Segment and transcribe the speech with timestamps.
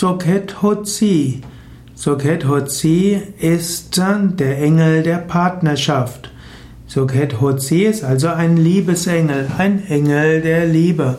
[0.00, 1.40] Soket Hotzi.
[1.96, 6.30] Soket Hotzi ist der Engel der Partnerschaft.
[6.86, 11.18] Soket Hotzi ist also ein Liebesengel, ein Engel der Liebe.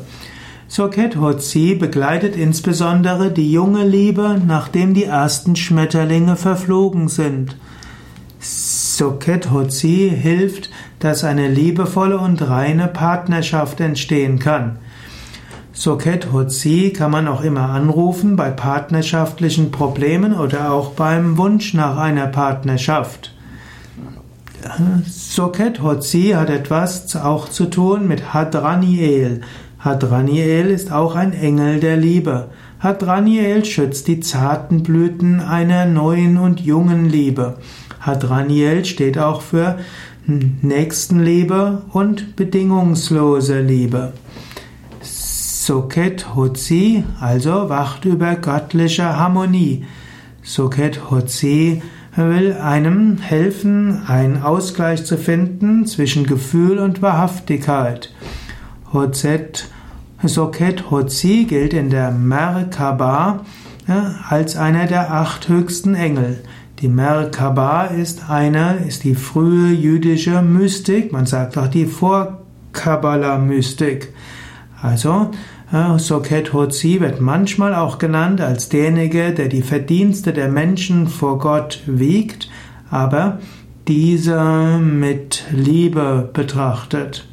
[0.70, 7.57] Soket Hotzi begleitet insbesondere die junge Liebe, nachdem die ersten Schmetterlinge verflogen sind.
[8.39, 10.70] Soket Hotzi hilft,
[11.00, 14.77] dass eine liebevolle und reine Partnerschaft entstehen kann.
[15.80, 21.95] Soket Hotzi kann man auch immer anrufen bei partnerschaftlichen Problemen oder auch beim Wunsch nach
[21.95, 23.34] einer Partnerschaft.
[25.08, 29.39] Soket Hotzi hat etwas auch zu tun mit Hadraniel.
[29.80, 32.50] Hadraniel ist auch ein Engel der Liebe.
[32.81, 37.55] Hadraniel schützt die zarten Blüten einer neuen und jungen Liebe.
[38.02, 39.77] Hadraniel steht auch für
[40.25, 44.11] Nächstenliebe und bedingungslose Liebe.
[45.70, 49.86] Soket Hotzi, also wacht über göttliche Harmonie.
[50.42, 51.84] Soket Hotzi
[52.16, 58.11] will einem helfen, einen Ausgleich zu finden zwischen Gefühl und Wahrhaftigkeit.
[58.92, 59.70] Hozet,
[60.23, 63.42] Soket Hotzi gilt in der Merkaba
[63.88, 66.39] ja, als einer der acht höchsten Engel.
[66.80, 74.11] Die Merkaba ist eine, ist die frühe jüdische Mystik, man sagt auch die Vorkabbala-Mystik.
[74.81, 75.31] Also,
[75.97, 81.81] Soket Hotzi wird manchmal auch genannt als derjenige, der die Verdienste der Menschen vor Gott
[81.86, 82.49] wiegt,
[82.89, 83.39] aber
[83.88, 87.25] diese mit Liebe betrachtet.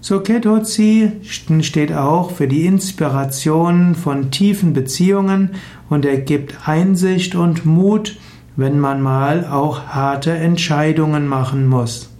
[0.00, 5.50] Soket Hotzi steht auch für die Inspiration von tiefen Beziehungen
[5.88, 8.16] und er gibt Einsicht und Mut,
[8.56, 12.10] wenn man mal auch harte Entscheidungen machen muss.